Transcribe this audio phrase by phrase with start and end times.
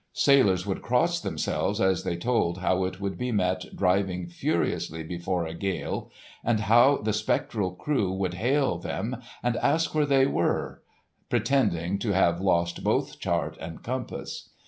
[0.13, 5.45] Sailors would cross themselves as they told how it would be met driving furiously before
[5.45, 6.09] a gale,
[6.43, 12.41] and how the spectral crew would hail them and ask where they were—pretending to have
[12.41, 14.49] lost both chart and compass.